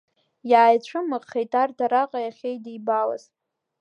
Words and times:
Иааицәымыӷхеит 0.51 1.51
арҭ 1.61 1.77
араҟа 1.85 2.19
иахьеидибалаз. 2.21 3.23